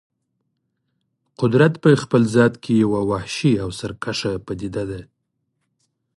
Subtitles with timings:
[1.41, 5.01] قدرت په خپل ذات کې یوه وحشي او سرکشه پدیده ده.